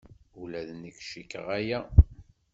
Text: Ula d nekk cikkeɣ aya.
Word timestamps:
Ula 0.41 0.61
d 0.67 0.69
nekk 0.81 0.97
cikkeɣ 1.09 1.47
aya. 1.57 1.79